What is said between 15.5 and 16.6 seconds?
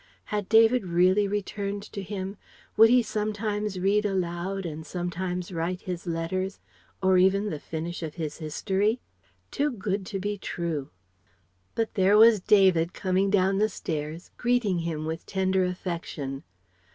affection.